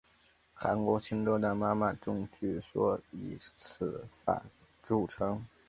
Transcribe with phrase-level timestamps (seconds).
[0.55, 4.43] 韩国庆州的妈妈钟据说以此法
[4.81, 5.45] 铸成。